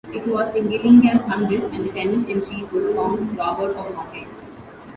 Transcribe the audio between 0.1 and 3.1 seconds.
It was in Gillingham hundred and the tenant-in-chief was